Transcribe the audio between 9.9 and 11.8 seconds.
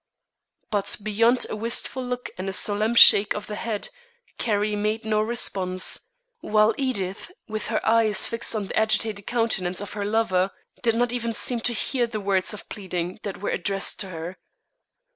her lover, did not even seem to